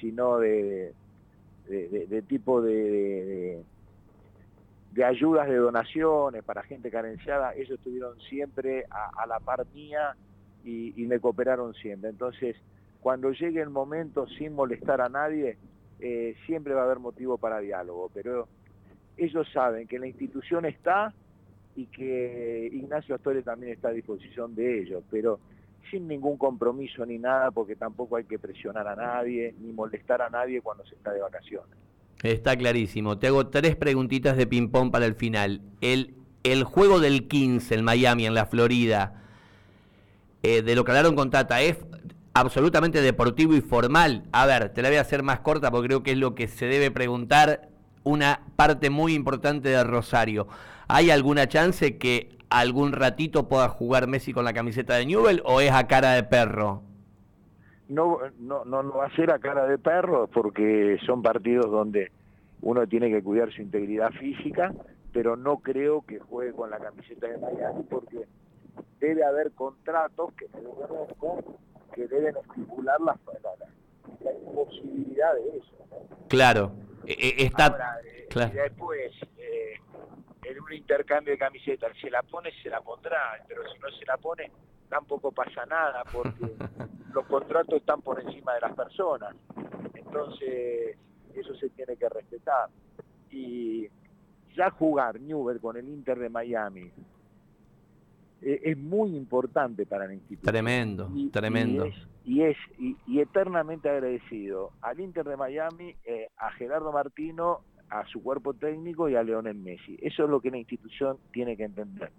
sino 0.00 0.38
de, 0.38 0.92
tipo 2.28 2.62
de, 2.62 3.62
de, 4.92 5.04
ayudas 5.04 5.48
de 5.48 5.56
donaciones 5.56 6.44
para 6.44 6.62
gente 6.62 6.90
carenciada, 6.90 7.54
ellos 7.54 7.78
estuvieron 7.78 8.18
siempre 8.20 8.84
a, 8.90 9.26
la 9.26 9.40
par 9.40 9.66
mía 9.74 10.14
y 10.64 11.04
me 11.06 11.20
cooperaron 11.20 11.74
siempre. 11.74 12.10
Entonces, 12.10 12.56
cuando 13.06 13.30
llegue 13.30 13.62
el 13.62 13.70
momento 13.70 14.26
sin 14.26 14.52
molestar 14.52 15.00
a 15.00 15.08
nadie, 15.08 15.56
eh, 16.00 16.34
siempre 16.46 16.74
va 16.74 16.82
a 16.82 16.84
haber 16.84 16.98
motivo 16.98 17.38
para 17.38 17.60
diálogo, 17.60 18.10
pero 18.12 18.48
ellos 19.16 19.46
saben 19.52 19.86
que 19.86 19.98
la 19.98 20.06
institución 20.06 20.64
está 20.64 21.14
y 21.74 21.86
que 21.86 22.70
Ignacio 22.72 23.14
Astore 23.14 23.42
también 23.42 23.72
está 23.72 23.88
a 23.88 23.92
disposición 23.92 24.54
de 24.54 24.82
ellos, 24.82 25.02
pero 25.10 25.38
sin 25.90 26.08
ningún 26.08 26.36
compromiso 26.36 27.04
ni 27.06 27.18
nada, 27.18 27.50
porque 27.50 27.76
tampoco 27.76 28.16
hay 28.16 28.24
que 28.24 28.38
presionar 28.38 28.88
a 28.88 28.96
nadie, 28.96 29.54
ni 29.60 29.72
molestar 29.72 30.22
a 30.22 30.30
nadie 30.30 30.60
cuando 30.60 30.84
se 30.84 30.94
está 30.94 31.12
de 31.12 31.20
vacaciones. 31.20 31.76
Está 32.22 32.56
clarísimo. 32.56 33.18
Te 33.18 33.28
hago 33.28 33.48
tres 33.48 33.76
preguntitas 33.76 34.36
de 34.36 34.46
ping-pong 34.46 34.90
para 34.90 35.06
el 35.06 35.14
final. 35.14 35.60
El, 35.80 36.14
el 36.42 36.64
juego 36.64 36.98
del 36.98 37.28
15 37.28 37.74
en 37.74 37.84
Miami, 37.84 38.26
en 38.26 38.34
la 38.34 38.46
Florida, 38.46 39.22
eh, 40.42 40.62
de 40.62 40.74
lo 40.74 40.84
que 40.84 40.92
hablaron 40.92 41.14
con 41.14 41.30
Tata, 41.30 41.60
¿es 41.60 41.76
absolutamente 42.36 43.00
deportivo 43.00 43.54
y 43.54 43.62
formal. 43.62 44.24
A 44.30 44.44
ver, 44.44 44.68
te 44.68 44.82
la 44.82 44.88
voy 44.88 44.98
a 44.98 45.00
hacer 45.00 45.22
más 45.22 45.40
corta 45.40 45.70
porque 45.70 45.88
creo 45.88 46.02
que 46.02 46.12
es 46.12 46.18
lo 46.18 46.34
que 46.34 46.48
se 46.48 46.66
debe 46.66 46.90
preguntar 46.90 47.70
una 48.04 48.40
parte 48.56 48.90
muy 48.90 49.14
importante 49.14 49.70
de 49.70 49.82
Rosario. 49.82 50.46
¿Hay 50.86 51.10
alguna 51.10 51.48
chance 51.48 51.96
que 51.96 52.36
algún 52.50 52.92
ratito 52.92 53.48
pueda 53.48 53.68
jugar 53.70 54.06
Messi 54.06 54.34
con 54.34 54.44
la 54.44 54.52
camiseta 54.52 54.96
de 54.96 55.06
Newell 55.06 55.42
o 55.46 55.62
es 55.62 55.72
a 55.72 55.86
cara 55.86 56.12
de 56.12 56.24
perro? 56.24 56.82
No, 57.88 58.18
no, 58.38 58.92
va 58.92 59.06
a 59.06 59.16
ser 59.16 59.30
a 59.30 59.38
cara 59.38 59.66
de 59.66 59.78
perro 59.78 60.28
porque 60.28 60.98
son 61.06 61.22
partidos 61.22 61.70
donde 61.70 62.12
uno 62.60 62.86
tiene 62.86 63.08
que 63.10 63.22
cuidar 63.22 63.50
su 63.50 63.62
integridad 63.62 64.10
física, 64.10 64.74
pero 65.12 65.36
no 65.36 65.58
creo 65.58 66.02
que 66.02 66.18
juegue 66.18 66.52
con 66.52 66.68
la 66.68 66.78
camiseta 66.78 67.28
de 67.28 67.38
Miami 67.38 67.82
porque 67.88 68.26
debe 69.00 69.24
haber 69.24 69.52
contratos 69.52 70.34
que 70.34 70.46
conozco 70.48 71.56
que 71.96 72.06
deben 72.06 72.36
estimular 72.36 73.00
la, 73.00 73.18
la, 74.22 74.32
imposibilidad 74.32 75.34
de 75.34 75.56
eso. 75.56 75.72
Claro, 76.28 76.72
e, 77.06 77.12
e, 77.12 77.46
está... 77.46 78.00
Eh, 78.04 78.26
claro. 78.28 78.52
después, 78.52 79.12
eh, 79.38 79.80
en 80.44 80.60
un 80.60 80.72
intercambio 80.74 81.32
de 81.32 81.38
camisetas, 81.38 81.92
si 81.98 82.10
la 82.10 82.22
pone, 82.22 82.50
se 82.62 82.68
la 82.68 82.82
pondrá, 82.82 83.42
pero 83.48 83.62
si 83.72 83.78
no 83.78 83.90
se 83.98 84.04
la 84.04 84.18
pone, 84.18 84.50
tampoco 84.90 85.32
pasa 85.32 85.64
nada, 85.64 86.04
porque 86.12 86.54
los 87.14 87.26
contratos 87.26 87.76
están 87.76 88.02
por 88.02 88.20
encima 88.20 88.52
de 88.54 88.60
las 88.60 88.74
personas. 88.74 89.34
Entonces, 89.94 90.98
eso 91.34 91.54
se 91.56 91.70
tiene 91.70 91.96
que 91.96 92.08
respetar. 92.10 92.68
Y 93.30 93.88
ya 94.54 94.70
jugar 94.70 95.18
Newell 95.18 95.60
con 95.60 95.78
el 95.78 95.88
Inter 95.88 96.18
de 96.18 96.28
Miami, 96.28 96.92
eh, 98.48 98.60
es 98.70 98.78
muy 98.78 99.16
importante 99.16 99.86
para 99.86 100.06
la 100.06 100.14
institución. 100.14 100.52
Tremendo, 100.52 101.10
tremendo. 101.32 101.88
Y 102.24 102.42
es, 102.42 102.56
y, 102.78 103.20
eternamente 103.20 103.88
agradecido 103.88 104.70
al 104.82 105.00
Inter 105.00 105.24
de 105.24 105.36
Miami, 105.36 105.96
eh, 106.04 106.28
a 106.38 106.52
Gerardo 106.52 106.92
Martino, 106.92 107.62
a 107.90 108.06
su 108.06 108.22
cuerpo 108.22 108.54
técnico 108.54 109.08
y 109.08 109.16
a 109.16 109.22
Leonel 109.24 109.56
Messi. 109.56 109.98
Eso 110.00 110.24
es 110.24 110.30
lo 110.30 110.40
que 110.40 110.50
la 110.50 110.58
institución 110.58 111.18
tiene 111.32 111.56
que 111.56 111.64
entender. 111.64 112.12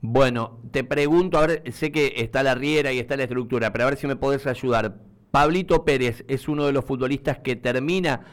Bueno, 0.00 0.58
te 0.70 0.82
pregunto, 0.82 1.38
a 1.38 1.46
ver, 1.46 1.72
sé 1.72 1.92
que 1.92 2.14
está 2.16 2.42
la 2.42 2.54
riera 2.54 2.92
y 2.92 2.98
está 2.98 3.16
la 3.16 3.24
estructura, 3.24 3.70
pero 3.70 3.84
a 3.84 3.90
ver 3.90 3.98
si 3.98 4.06
me 4.06 4.16
podés 4.16 4.46
ayudar. 4.46 4.96
Pablito 5.30 5.84
Pérez 5.84 6.24
es 6.26 6.48
uno 6.48 6.64
de 6.64 6.72
los 6.72 6.84
futbolistas 6.84 7.38
que 7.38 7.54
termina 7.54 8.24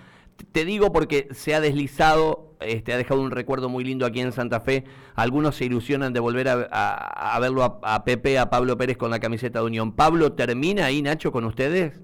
te 0.51 0.65
digo 0.65 0.91
porque 0.91 1.27
se 1.31 1.53
ha 1.53 1.62
deslizado, 1.62 2.49
este, 2.60 2.94
ha 2.94 2.98
dejado 2.98 3.22
un 3.22 3.32
recuerdo 3.32 3.70
muy 3.70 3.84
lindo 3.84 4.06
aquí 4.06 4.20
en 4.20 4.32
Santa 4.32 4.60
Fe. 4.60 4.84
Algunos 5.16 5.56
se 5.56 5.66
ilusionan 5.66 6.13
de 6.13 6.20
volver 6.20 6.48
a, 6.50 7.38
verlo 7.39 7.63
a, 7.63 8.04
Pepe, 8.04 8.38
a 8.38 8.50
Pablo 8.50 8.78
Pérez 8.78 8.98
con 8.98 9.12
la 9.12 9.20
camiseta 9.20 9.60
de 9.60 9.66
Unión. 9.66 9.94
¿Pablo 9.94 10.34
termina 10.34 10.86
ahí, 10.86 11.01
Nacho, 11.01 11.32
con 11.32 11.46
ustedes? 11.46 12.04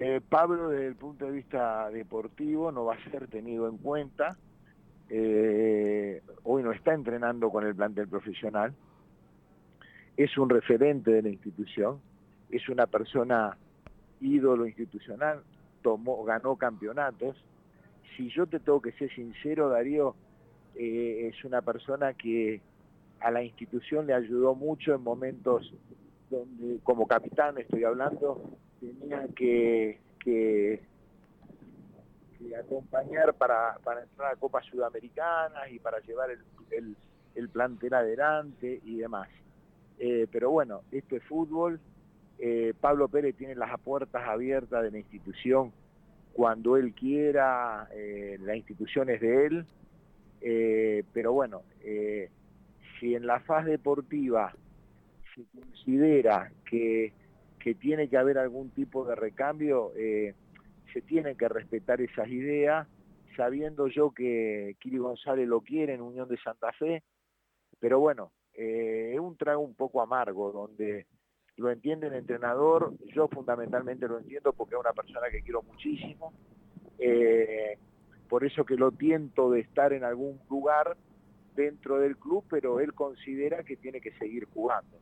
Eh, 0.00 0.20
Pablo, 0.28 0.70
desde 0.70 0.88
el 0.88 0.96
punto 0.96 1.26
de 1.26 1.32
vista 1.32 1.88
deportivo, 1.90 2.72
no 2.72 2.84
va 2.86 2.94
a 2.94 3.10
ser 3.10 3.28
tenido 3.28 3.68
en 3.68 3.78
cuenta. 3.78 4.36
Eh, 5.08 6.22
hoy 6.42 6.62
no 6.62 6.72
está 6.72 6.92
entrenando 6.92 7.50
con 7.50 7.64
el 7.64 7.74
plantel 7.74 8.08
profesional. 8.08 8.74
Es 10.16 10.36
un 10.36 10.50
referente 10.50 11.12
de 11.12 11.22
la 11.22 11.28
institución. 11.28 12.00
Es 12.50 12.68
una 12.68 12.86
persona 12.86 13.56
ídolo 14.20 14.66
institucional. 14.66 15.42
Tomó, 15.82 16.24
ganó 16.24 16.56
campeonatos 16.56 17.36
si 18.16 18.28
yo 18.30 18.46
te 18.46 18.60
tengo 18.60 18.80
que 18.80 18.92
ser 18.92 19.12
sincero, 19.14 19.68
Darío, 19.68 20.14
eh, 20.74 21.30
es 21.32 21.44
una 21.44 21.62
persona 21.62 22.14
que 22.14 22.60
a 23.20 23.30
la 23.30 23.42
institución 23.42 24.06
le 24.06 24.14
ayudó 24.14 24.54
mucho 24.54 24.94
en 24.94 25.02
momentos 25.02 25.72
donde, 26.30 26.78
como 26.82 27.06
capitán 27.06 27.58
estoy 27.58 27.84
hablando, 27.84 28.58
tenía 28.80 29.26
que, 29.34 30.00
acompañar 32.58 33.34
para, 33.34 33.76
entrar 34.02 34.32
a 34.32 34.36
Copa 34.36 34.62
Sudamericana 34.62 35.68
y 35.70 35.78
para 35.78 35.98
llevar 36.00 36.30
el, 36.30 36.96
el, 37.34 37.48
plantel 37.48 37.94
adelante 37.94 38.80
y 38.84 38.96
demás. 38.96 39.28
Eh, 39.98 40.26
pero 40.30 40.50
bueno, 40.50 40.82
esto 40.92 41.16
es 41.16 41.22
fútbol. 41.24 41.80
Eh, 42.38 42.74
Pablo 42.80 43.08
Pérez 43.08 43.36
tiene 43.36 43.54
las 43.54 43.78
puertas 43.80 44.26
abiertas 44.26 44.82
de 44.82 44.90
la 44.90 44.98
institución 44.98 45.72
cuando 46.34 46.76
él 46.76 46.92
quiera, 46.94 47.88
eh, 47.94 48.36
la 48.40 48.56
institución 48.56 49.08
es 49.08 49.20
de 49.20 49.46
él, 49.46 49.66
eh, 50.40 51.04
pero 51.12 51.32
bueno, 51.32 51.62
eh, 51.80 52.28
si 52.98 53.14
en 53.14 53.24
la 53.24 53.38
faz 53.38 53.64
deportiva 53.64 54.52
se 55.34 55.44
considera 55.54 56.50
que, 56.68 57.12
que, 57.60 57.76
tiene 57.76 58.08
que 58.08 58.16
haber 58.16 58.38
algún 58.38 58.70
tipo 58.70 59.04
de 59.04 59.14
recambio, 59.14 59.92
se 59.94 61.02
tienen 61.02 61.36
que 61.36 61.48
respetar 61.48 62.00
esas 62.00 62.28
ideas, 62.28 62.88
sabiendo 63.36 63.86
yo 63.86 64.10
que 64.10 64.76
Kiri 64.80 64.98
González 64.98 65.46
lo 65.46 65.60
quiere 65.60 65.94
en 65.94 66.02
Unión 66.02 66.28
de 66.28 66.38
Santa 66.38 66.72
Fe, 66.72 67.02
pero 67.78 68.00
bueno, 68.00 68.32
es 68.52 69.18
un 69.18 69.36
trago 69.36 69.60
un 69.60 69.74
poco 69.74 70.02
amargo 70.02 70.52
donde 70.52 71.06
lo 71.56 71.70
entiende 71.70 72.08
el 72.08 72.14
entrenador, 72.14 72.92
yo 73.14 73.28
fundamentalmente 73.28 74.08
lo 74.08 74.18
entiendo 74.18 74.52
porque 74.52 74.74
es 74.74 74.80
una 74.80 74.92
persona 74.92 75.28
que 75.30 75.42
quiero 75.42 75.62
muchísimo, 75.62 76.32
eh, 76.98 77.78
por 78.28 78.44
eso 78.44 78.64
que 78.64 78.76
lo 78.76 78.90
tiento 78.90 79.50
de 79.50 79.60
estar 79.60 79.92
en 79.92 80.04
algún 80.04 80.40
lugar 80.50 80.96
dentro 81.54 81.98
del 81.98 82.16
club, 82.16 82.44
pero 82.50 82.80
él 82.80 82.92
considera 82.94 83.62
que 83.62 83.76
tiene 83.76 84.00
que 84.00 84.12
seguir 84.12 84.46
jugando. 84.52 84.96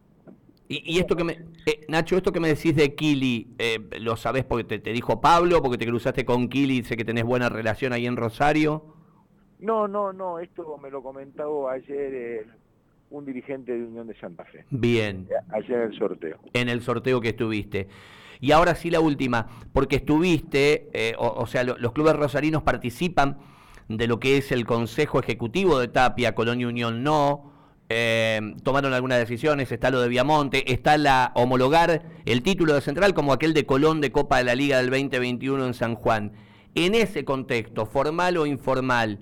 Y, 0.69 0.99
esto 0.99 1.17
que 1.17 1.25
me, 1.25 1.33
eh, 1.67 1.85
Nacho, 1.89 2.17
esto 2.17 2.33
que 2.33 2.41
me 2.41 2.49
decís 2.49 2.75
de 2.75 2.95
Kili, 2.95 3.55
eh, 3.59 3.79
¿lo 4.01 4.17
sabés 4.17 4.45
porque 4.45 4.79
te, 4.79 4.93
dijo 4.93 5.21
Pablo, 5.21 5.61
porque 5.61 5.77
te 5.77 5.87
cruzaste 5.87 6.25
con 6.25 6.49
Kili, 6.49 6.83
sé 6.83 6.97
que 6.97 7.05
tenés 7.05 7.25
buena 7.25 7.51
relación 7.51 7.93
ahí 7.93 8.07
en 8.07 8.17
Rosario? 8.17 8.95
No, 9.59 9.87
no, 9.87 10.15
no, 10.15 10.39
esto 10.39 10.79
me 10.79 10.91
lo 10.91 11.03
comentó 11.03 11.69
ayer 11.69 12.47
un 13.13 13.25
dirigente 13.25 13.73
de 13.73 13.85
Unión 13.85 14.07
de 14.07 14.15
Santa 14.19 14.45
Fe. 14.45 14.65
Bien. 14.71 15.29
Ayer 15.51 15.79
en 15.79 15.93
el 15.93 15.99
sorteo. 15.99 16.39
En 16.53 16.69
el 16.69 16.81
sorteo 16.81 17.21
que 17.21 17.29
estuviste. 17.31 17.89
Y 18.41 18.51
ahora 18.51 18.75
sí 18.75 18.91
la 18.91 19.01
última, 19.01 19.47
porque 19.73 19.97
estuviste, 19.97 20.89
eh, 20.93 21.15
o, 21.17 21.47
sea, 21.47 21.63
los 21.63 21.93
clubes 21.93 22.17
rosarinos 22.17 22.63
participan 22.63 23.39
de 23.89 24.09
lo 24.09 24.19
que 24.19 24.37
es 24.37 24.51
el 24.51 24.65
Consejo 24.65 25.21
Ejecutivo 25.21 25.79
de 25.79 25.89
Tapia, 25.89 26.35
Colonia 26.35 26.67
Unión 26.67 27.05
no. 27.05 27.53
Eh, 27.89 28.41
tomaron 28.65 28.95
algunas 28.95 29.19
decisiones, 29.19 29.71
está 29.71 29.91
lo 29.91 30.01
de 30.01 30.09
Viamonte, 30.09 30.73
está 30.73 30.97
la 30.97 31.31
homologar 31.35 32.03
el 32.25 32.43
título 32.43 32.75
de 32.75 32.81
central 32.81 33.13
como 33.13 33.33
aquel 33.33 33.53
de 33.53 33.67
Colón 33.67 34.01
de 34.01 34.11
Copa 34.11 34.39
de 34.39 34.45
la 34.45 34.55
Liga 34.55 34.79
del 34.79 34.89
2021 34.91 35.67
en 35.67 35.75
San 35.75 35.95
Juan. 35.95 36.33
En 36.75 36.95
ese 36.95 37.25
contexto, 37.25 37.85
formal 37.85 38.39
o 38.39 38.47
informal, 38.47 39.21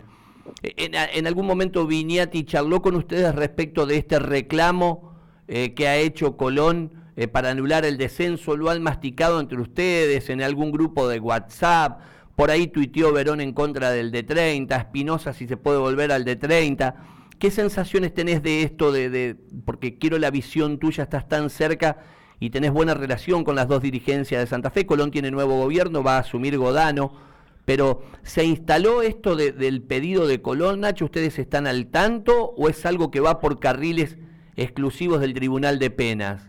en, 0.63 1.27
algún 1.27 1.47
momento 1.47 1.87
Viñati 1.87 2.45
charló 2.45 2.83
con 2.83 2.97
ustedes 2.97 3.35
respecto 3.35 3.87
de 3.87 3.97
este 3.97 4.19
reclamo 4.19 5.15
eh, 5.49 5.75
que 5.75 5.89
ha 5.89 5.97
hecho 5.97 6.37
Colón 6.37 6.93
eh, 7.17 7.29
para 7.29 7.51
anular 7.51 7.85
el 7.85 7.99
descenso, 7.99 8.57
lo 8.57 8.71
han 8.71 8.83
masticado 8.83 9.41
entre 9.41 9.61
ustedes 9.61 10.31
en 10.31 10.43
algún 10.43 10.73
grupo 10.73 11.09
de 11.09 11.21
WhatsApp, 11.21 12.01
por 12.37 12.51
ahí 12.51 12.69
tuiteó 12.69 13.13
Verón 13.13 13.41
en 13.41 13.53
contra 13.53 13.91
del 13.91 14.11
de 14.11 14.23
30, 14.23 14.75
Espinosa 14.77 15.33
si 15.35 15.47
se 15.47 15.57
puede 15.57 15.79
volver 15.79 16.13
al 16.13 16.25
de 16.25 16.37
30. 16.37 16.95
¿Qué 17.39 17.51
sensaciones 17.51 18.15
tenés 18.15 18.43
de 18.43 18.63
esto? 18.63 18.93
De, 18.93 19.37
porque 19.65 19.99
quiero 19.99 20.19
la 20.19 20.31
visión 20.31 20.79
tuya, 20.79 21.05
estás 21.05 21.29
tan 21.29 21.51
cerca 21.51 21.99
y 22.39 22.51
tenés 22.51 22.71
buena 22.71 22.95
relación 22.95 23.45
con 23.45 23.57
las 23.57 23.69
dos 23.69 23.83
dirigencias 23.83 24.41
de 24.41 24.47
Santa 24.47 24.71
Fe. 24.71 24.87
Colón 24.87 25.11
tiene 25.11 25.31
nuevo 25.31 25.59
gobierno, 25.59 26.03
va 26.03 26.17
a 26.17 26.21
asumir 26.21 26.57
Godano. 26.57 27.30
Pero 27.71 28.03
¿se 28.25 28.45
instaló 28.45 29.01
esto 29.01 29.37
del 29.37 29.81
pedido 29.81 30.27
de 30.27 30.43
Colón, 30.43 30.81
Nacho? 30.81 31.05
¿Ustedes 31.05 31.39
están 31.39 31.69
al 31.69 31.87
tanto 31.87 32.47
o 32.57 32.69
es 32.69 32.85
algo 32.85 33.13
que 33.13 33.21
va 33.21 33.39
por 33.39 33.61
carriles 33.61 34.19
exclusivos 34.57 35.21
del 35.21 35.35
Tribunal 35.35 35.79
de 35.79 35.89
Penas? 35.89 36.45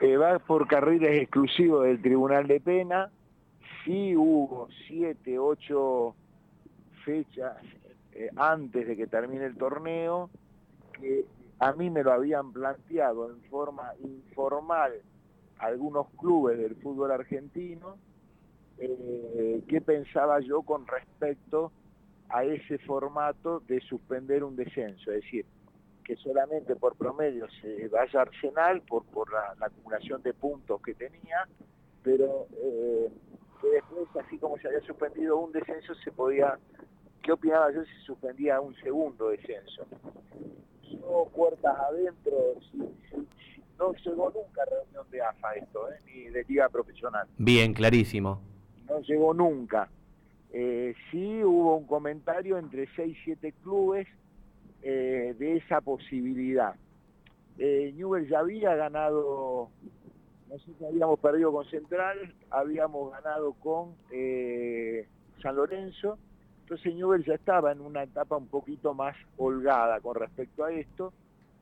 Eh, 0.00 0.16
va 0.16 0.40
por 0.40 0.66
carriles 0.66 1.22
exclusivos 1.22 1.84
del 1.84 2.02
Tribunal 2.02 2.48
de 2.48 2.58
Penas 2.58 3.12
sí 3.84 4.16
hubo 4.16 4.66
siete, 4.88 5.38
ocho 5.38 6.16
fechas 7.04 7.56
eh, 8.14 8.30
antes 8.34 8.88
de 8.88 8.96
que 8.96 9.06
termine 9.06 9.44
el 9.44 9.56
torneo 9.56 10.28
que 11.00 11.24
a 11.60 11.72
mí 11.72 11.88
me 11.88 12.02
lo 12.02 12.12
habían 12.12 12.52
planteado 12.52 13.30
en 13.30 13.40
forma 13.48 13.92
informal 14.02 14.90
algunos 15.60 16.08
clubes 16.18 16.58
del 16.58 16.74
fútbol 16.74 17.12
argentino, 17.12 17.96
eh, 18.78 19.62
qué 19.68 19.80
pensaba 19.80 20.40
yo 20.40 20.62
con 20.62 20.86
respecto 20.86 21.72
a 22.28 22.44
ese 22.44 22.78
formato 22.78 23.60
de 23.60 23.80
suspender 23.80 24.42
un 24.42 24.56
descenso, 24.56 25.12
es 25.12 25.22
decir, 25.22 25.46
que 26.04 26.16
solamente 26.16 26.76
por 26.76 26.96
promedio 26.96 27.46
se 27.60 27.88
vaya 27.88 28.22
Arsenal 28.22 28.82
por, 28.82 29.04
por 29.04 29.32
la, 29.32 29.54
acumulación 29.66 30.22
de 30.22 30.34
puntos 30.34 30.80
que 30.82 30.94
tenía, 30.94 31.48
pero 32.02 32.46
eh, 32.56 33.08
después, 33.62 34.08
así 34.24 34.38
como 34.38 34.58
se 34.58 34.68
había 34.68 34.80
suspendido 34.80 35.38
un 35.38 35.52
descenso, 35.52 35.94
se 35.94 36.12
podía, 36.12 36.58
¿qué 37.22 37.32
opinaba 37.32 37.72
yo 37.72 37.82
si 37.84 38.04
suspendía 38.04 38.60
un 38.60 38.74
segundo 38.76 39.30
descenso? 39.30 39.86
Yo, 40.82 41.30
puertas 41.34 41.76
adentro, 41.88 42.36
no 43.78 43.92
llegó 43.94 44.30
nunca 44.30 44.64
reunión 44.66 45.10
de 45.10 45.22
AFA 45.22 45.54
esto, 45.54 45.90
¿eh? 45.90 45.96
ni 46.06 46.24
de 46.24 46.44
liga 46.44 46.68
profesional. 46.68 47.26
Bien, 47.38 47.72
clarísimo. 47.72 48.53
No 48.88 49.00
llegó 49.00 49.34
nunca. 49.34 49.88
Eh, 50.52 50.94
sí 51.10 51.42
hubo 51.42 51.76
un 51.76 51.86
comentario 51.86 52.58
entre 52.58 52.86
6 52.94 53.16
y 53.16 53.24
7 53.24 53.52
clubes 53.62 54.06
eh, 54.82 55.34
de 55.38 55.56
esa 55.56 55.80
posibilidad. 55.80 56.74
Eh, 57.58 57.92
Newell 57.96 58.28
ya 58.28 58.40
había 58.40 58.74
ganado 58.74 59.70
nosotros 60.54 60.88
habíamos 60.88 61.18
perdido 61.18 61.52
con 61.52 61.64
Central, 61.66 62.32
habíamos 62.50 63.10
ganado 63.10 63.54
con 63.54 63.94
eh, 64.12 65.08
San 65.42 65.56
Lorenzo, 65.56 66.16
entonces 66.60 66.94
Newell 66.94 67.24
ya 67.24 67.34
estaba 67.34 67.72
en 67.72 67.80
una 67.80 68.04
etapa 68.04 68.36
un 68.36 68.46
poquito 68.46 68.94
más 68.94 69.16
holgada 69.36 70.00
con 70.00 70.14
respecto 70.14 70.64
a 70.64 70.72
esto, 70.72 71.12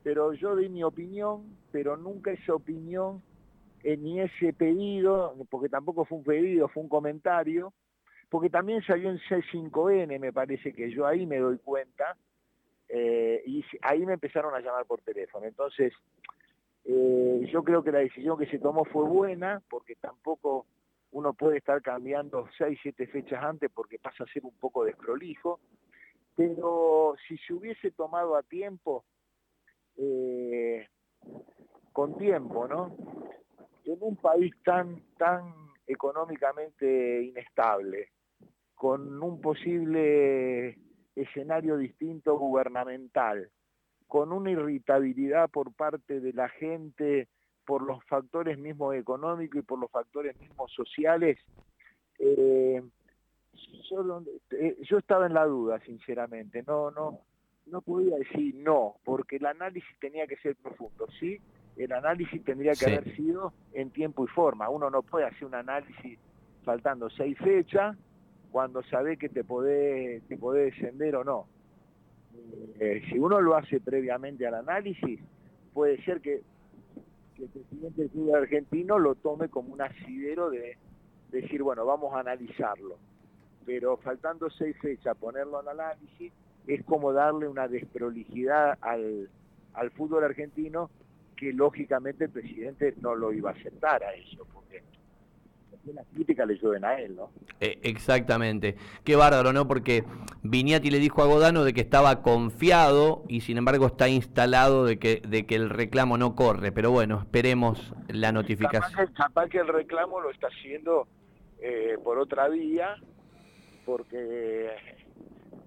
pero 0.03 0.35
yo 0.35 0.57
di 0.57 0.69
mi 0.69 0.83
opinión, 0.85 1.57
pero 1.71 1.97
nunca 1.97 2.33
esa 2.33 2.55
opinión 2.55 3.23
ni 3.85 4.21
ese 4.21 4.53
pedido, 4.53 5.35
porque 5.51 5.69
tampoco 5.69 6.05
fue 6.05 6.19
un 6.19 6.25
pedido, 6.25 6.69
fue 6.69 6.83
un 6.83 6.89
comentario, 6.89 7.73
porque 8.29 8.49
también 8.49 8.83
salió 8.83 9.11
en 9.11 9.19
C5N, 9.19 10.19
me 10.19 10.33
parece 10.33 10.73
que 10.73 10.91
yo 10.91 11.07
ahí 11.07 11.27
me 11.27 11.39
doy 11.39 11.59
cuenta, 11.59 12.17
eh, 12.89 13.43
y 13.47 13.65
ahí 13.83 14.05
me 14.07 14.15
empezaron 14.15 14.55
a 14.55 14.61
llamar 14.61 14.87
por 14.87 15.01
teléfono. 15.03 15.47
Entonces, 15.47 15.93
eh, 16.85 17.49
yo 17.51 17.63
creo 17.63 17.83
que 17.83 17.93
la 17.93 18.01
decisión 18.01 18.39
que 18.39 18.47
se 18.47 18.59
tomó 18.59 18.85
fue 18.85 19.05
buena, 19.05 19.63
porque 19.69 19.95
tampoco 19.97 20.67
uno 21.13 21.35
puede 21.35 21.59
estar 21.59 21.81
cambiando 21.83 22.49
seis, 22.57 22.79
siete 22.83 23.07
fechas 23.07 23.43
antes 23.45 23.71
porque 23.71 23.99
pasa 23.99 24.25
a 24.25 24.33
ser 24.33 24.45
un 24.45 24.59
poco 24.59 24.85
desprolijo, 24.85 25.61
pero 26.35 27.15
si 27.29 27.37
se 27.39 27.53
hubiese 27.53 27.91
tomado 27.91 28.37
a 28.37 28.43
tiempo, 28.43 29.05
eh, 29.99 30.89
con 31.93 32.17
tiempo, 32.17 32.67
¿no? 32.67 32.97
En 33.93 33.99
un 34.01 34.17
país 34.17 34.55
tan, 34.65 35.03
tan 35.19 35.53
económicamente 35.87 37.23
inestable, 37.23 38.09
con 38.75 39.23
un 39.23 39.39
posible 39.41 40.79
escenario 41.15 41.77
distinto 41.77 42.39
gubernamental, 42.39 43.51
con 44.07 44.33
una 44.33 44.51
irritabilidad 44.51 45.51
por 45.51 45.75
parte 45.75 46.21
de 46.21 46.33
la 46.33 46.49
gente 46.49 47.29
por 47.67 47.83
los 47.83 48.03
factores 48.05 48.59
mismos 48.59 48.95
económicos 48.95 49.61
y 49.61 49.63
por 49.63 49.79
los 49.79 49.91
factores 49.91 50.41
mismos 50.41 50.73
sociales, 50.73 51.39
eh, 52.19 52.83
eh, 54.51 54.77
yo, 54.83 54.99
estaba 54.99 55.27
en 55.27 55.35
la 55.35 55.45
duda, 55.45 55.79
sinceramente, 55.81 56.63
no, 56.67 56.91
no, 56.91 57.21
no 57.67 57.83
podía 57.83 58.17
decir 58.17 58.55
no, 58.55 58.97
porque 59.05 59.37
el 59.37 59.47
análisis 59.47 59.99
tenía 60.01 60.27
que 60.27 60.37
ser 60.39 60.57
profundo, 60.57 61.07
¿sí? 61.21 61.39
El 61.77 61.93
análisis 61.93 62.45
tendría 62.45 62.73
que 62.73 62.87
haber 62.87 63.17
sido 63.17 63.53
en 63.73 63.91
tiempo 63.91 64.25
y 64.25 64.29
forma. 64.29 64.69
Uno 64.69 64.91
no 64.91 65.03
puede 65.03 65.27
hacer 65.27 65.47
un 65.47 65.55
análisis 65.55 66.19
faltando 66.65 67.09
seis 67.11 67.37
fechas 67.39 67.97
cuando 68.51 68.83
sabe 68.85 69.17
que 69.17 69.29
te 69.29 69.43
puede 69.43 70.21
te 70.29 70.37
puede 70.37 70.67
descender 70.67 71.17
o 71.17 71.25
no. 71.25 71.47
Eh, 72.79 73.03
si 73.09 73.19
uno 73.19 73.41
lo 73.41 73.57
hace 73.57 73.81
previamente 73.81 74.47
al 74.47 74.55
análisis, 74.55 75.21
puede 75.73 76.03
ser 76.05 76.21
que, 76.21 76.43
el 77.39 77.49
presidente 77.49 78.03
del 78.03 78.11
club 78.11 78.37
argentino 78.37 78.99
lo 79.01 79.17
tome 79.17 79.49
como 79.49 79.73
un 79.73 79.81
asidero 79.81 80.49
de, 80.51 80.77
decir, 81.33 81.63
bueno, 81.63 81.85
vamos 81.85 82.15
a 82.15 82.21
analizarlo. 82.21 82.99
Pero 83.65 83.97
faltando 83.97 84.49
seis 84.51 84.77
fechas, 84.81 85.17
ponerlo 85.17 85.61
en 85.61 85.69
análisis 85.69 86.33
es 86.67 86.85
como 86.85 87.13
darle 87.13 87.49
una 87.49 87.67
desprolijidad 87.67 88.79
al, 88.81 89.29
al 89.73 89.91
fútbol 89.93 90.25
argentino 90.25 90.91
que 91.43 91.53
lógicamente 91.53 92.27
el 92.27 92.31
presidente 92.31 92.95
no 93.01 93.17
lo 93.17 93.33
iba 93.33 93.51
a 93.51 93.53
aceptar 93.53 94.05
a 94.05 94.15
eso, 94.15 94.47
porque 94.55 94.81
las 95.93 96.07
críticas 96.15 96.47
le 96.47 96.55
llueven 96.55 96.85
a 96.85 97.01
él, 97.01 97.17
¿no? 97.17 97.31
Eh, 97.59 97.81
exactamente. 97.83 98.77
Qué 99.03 99.17
bárbaro, 99.17 99.53
¿no? 99.53 99.67
Porque 99.67 100.05
Viñati 100.45 100.89
le 100.89 101.01
dijo 101.01 101.21
a 101.21 101.27
Godano 101.27 101.65
de 101.65 101.73
que 101.73 101.81
estaba 101.81 102.23
confiado 102.23 103.25
y 103.27 103.41
sin 103.41 103.59
embargo 103.59 103.89
está 103.89 104.09
instalado 104.09 104.85
de 104.85 105.01
que, 105.01 105.21
de 105.27 105.45
que 105.45 105.57
el 105.57 105.69
reclamo 105.69 106.17
no 106.17 106.37
corre. 106.37 106.71
Pero 106.71 106.93
bueno, 106.93 107.19
esperemos 107.23 107.93
la 108.07 108.31
notificación. 108.31 109.13
Capaz 109.13 109.49
que, 109.49 109.59
el 109.59 109.67
reclamo 109.67 110.21
lo 110.21 110.31
está 110.31 110.47
haciendo 110.47 111.09
eh, 111.61 111.99
por 112.05 112.21
otra 112.21 112.49
vía, 112.51 112.95
porque 113.85 114.69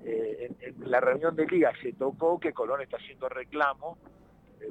eh, 0.05 0.51
en, 0.61 0.89
la 0.89 1.01
reunión 1.01 1.35
de 1.35 1.45
liga 1.47 1.73
se 1.81 1.91
tocó 1.91 2.39
que 2.39 2.53
Colón 2.53 2.81
está 2.81 2.95
haciendo 2.95 3.27
reclamo, 3.27 3.97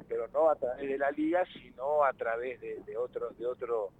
pero 0.07 0.27
no 0.29 0.49
a 0.49 0.55
través 0.55 0.87
de 0.87 0.97
la 0.97 1.11
liga, 1.11 1.43
sino 1.53 2.03
a 2.03 2.13
través 2.13 2.59
de, 2.61 2.81
de 2.85 2.97
otro, 2.97 3.29
de 3.37 3.45
otro 3.45 3.91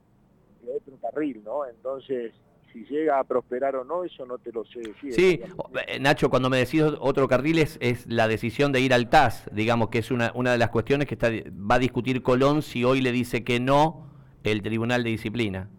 otro 0.74 0.98
carril, 1.02 1.42
¿no? 1.44 1.66
Entonces, 1.66 2.34
si 2.72 2.84
llega 2.86 3.20
a 3.20 3.24
prosperar 3.24 3.76
o 3.76 3.84
no, 3.84 4.04
eso 4.04 4.26
no 4.26 4.38
te 4.38 4.52
lo 4.52 4.66
sé 4.66 4.80
decir. 4.80 5.14
Sí, 5.14 5.42
eh, 5.88 6.00
Nacho, 6.00 6.30
cuando 6.30 6.50
me 6.50 6.58
decís 6.58 6.82
otro 7.00 7.28
carril 7.28 7.60
es, 7.60 8.06
la 8.08 8.28
decisión 8.28 8.72
de 8.72 8.82
ir 8.82 8.94
al 8.94 9.10
TAS, 9.10 9.50
digamos 9.52 9.90
que 9.90 10.00
es 10.00 10.12
una, 10.12 10.32
una 10.36 10.52
de 10.52 10.58
las 10.58 10.70
cuestiones 10.70 11.08
que 11.08 11.16
está, 11.16 11.30
va 11.30 11.76
a 11.76 11.80
discutir 11.80 12.22
Colón 12.22 12.62
si 12.62 12.84
hoy 12.84 13.02
le 13.02 13.12
dice 13.12 13.44
que 13.44 13.60
no 13.60 14.08
el 14.44 14.62
Tribunal 14.62 15.04
de 15.04 15.10
Disciplina. 15.12 15.70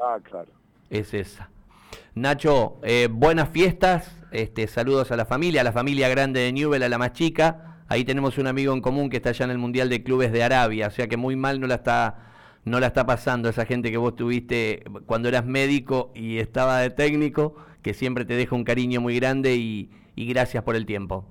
Ah, 0.00 0.18
claro. 0.22 0.50
Es 0.90 1.14
esa. 1.14 1.50
Nacho, 2.14 2.78
eh, 2.82 3.08
buenas 3.10 3.48
fiestas, 3.48 4.14
este, 4.30 4.66
saludos 4.66 5.10
a 5.10 5.16
la 5.16 5.24
familia, 5.24 5.62
a 5.62 5.64
la 5.64 5.72
familia 5.72 6.08
grande 6.08 6.40
de 6.40 6.52
Newell, 6.52 6.82
a 6.82 6.88
la 6.88 6.98
más 6.98 7.12
chica. 7.12 7.71
Ahí 7.92 8.06
tenemos 8.06 8.38
un 8.38 8.46
amigo 8.46 8.72
en 8.72 8.80
común 8.80 9.10
que 9.10 9.18
está 9.18 9.28
allá 9.28 9.44
en 9.44 9.50
el 9.50 9.58
Mundial 9.58 9.90
de 9.90 10.02
Clubes 10.02 10.32
de 10.32 10.42
Arabia, 10.42 10.86
o 10.86 10.90
sea 10.90 11.08
que 11.08 11.18
muy 11.18 11.36
mal 11.36 11.60
no 11.60 11.66
la 11.66 11.74
está 11.74 12.32
no 12.64 12.80
la 12.80 12.86
está 12.86 13.04
pasando 13.04 13.50
esa 13.50 13.66
gente 13.66 13.90
que 13.90 13.98
vos 13.98 14.16
tuviste 14.16 14.82
cuando 15.04 15.28
eras 15.28 15.44
médico 15.44 16.10
y 16.14 16.38
estaba 16.38 16.78
de 16.78 16.88
técnico, 16.88 17.54
que 17.82 17.92
siempre 17.92 18.24
te 18.24 18.32
deja 18.32 18.56
un 18.56 18.64
cariño 18.64 19.02
muy 19.02 19.20
grande 19.20 19.56
y, 19.56 19.90
gracias 20.16 20.64
por 20.64 20.74
el 20.74 20.86
tiempo. 20.86 21.26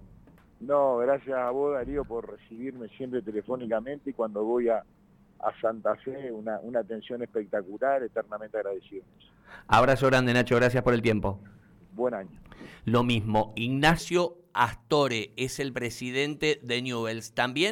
No, 0.59 0.97
gracias 0.97 1.35
a 1.35 1.49
vos 1.49 1.73
Darío 1.73 2.05
por 2.05 2.29
recibirme 2.29 2.89
siempre 2.89 3.23
telefónicamente 3.23 4.11
y 4.11 4.13
cuando 4.13 4.43
voy 4.43 4.69
a, 4.69 4.83
Santa 5.59 5.95
Fe 5.95 6.31
una, 6.31 6.59
una 6.59 6.81
atención 6.81 7.23
espectacular, 7.23 8.03
eternamente 8.03 8.59
agradecido. 8.59 9.03
Abrazo 9.67 10.05
grande 10.05 10.31
Nacho, 10.31 10.57
gracias 10.57 10.83
por 10.83 10.93
el 10.93 11.01
tiempo. 11.01 11.39
buen 11.95 12.13
año. 12.13 12.39
Lo 12.85 13.03
mismo, 13.03 13.51
Ignacio 13.55 14.40
Astore 14.53 15.33
es 15.37 15.59
el 15.59 15.73
presidente 15.73 16.59
de 16.63 16.81
Newells. 16.81 17.33
También 17.33 17.69